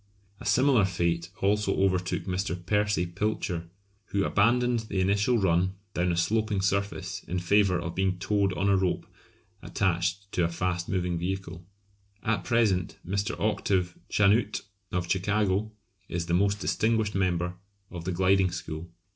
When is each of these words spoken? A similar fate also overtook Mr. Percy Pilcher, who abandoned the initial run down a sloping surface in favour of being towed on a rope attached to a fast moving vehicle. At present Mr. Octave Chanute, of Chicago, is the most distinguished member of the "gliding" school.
A 0.39 0.45
similar 0.47 0.83
fate 0.85 1.29
also 1.43 1.75
overtook 1.79 2.23
Mr. 2.23 2.55
Percy 2.65 3.05
Pilcher, 3.05 3.69
who 4.05 4.23
abandoned 4.25 4.79
the 4.89 4.99
initial 4.99 5.37
run 5.37 5.75
down 5.93 6.11
a 6.11 6.17
sloping 6.17 6.59
surface 6.59 7.21
in 7.27 7.37
favour 7.37 7.77
of 7.77 7.93
being 7.93 8.17
towed 8.17 8.51
on 8.53 8.67
a 8.67 8.75
rope 8.75 9.05
attached 9.61 10.31
to 10.31 10.43
a 10.43 10.47
fast 10.49 10.89
moving 10.89 11.19
vehicle. 11.19 11.67
At 12.23 12.43
present 12.43 12.97
Mr. 13.05 13.39
Octave 13.39 13.95
Chanute, 14.09 14.63
of 14.91 15.07
Chicago, 15.07 15.71
is 16.09 16.25
the 16.25 16.33
most 16.33 16.59
distinguished 16.59 17.13
member 17.13 17.53
of 17.91 18.03
the 18.05 18.11
"gliding" 18.11 18.49
school. 18.49 18.89